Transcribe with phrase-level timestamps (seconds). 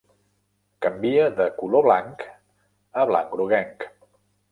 [0.85, 2.25] Canvia de color blanc
[3.03, 3.87] a blanc groguenc.